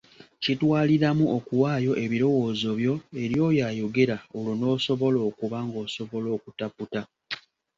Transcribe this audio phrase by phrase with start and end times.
[0.43, 7.01] Kitwaliramu okuwaayo ebirowoozobyo eri oyo ayogera olwo n’osobola okuba ng’osobola okutaputa,